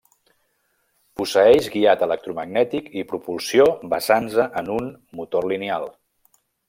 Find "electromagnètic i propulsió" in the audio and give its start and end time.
2.07-3.67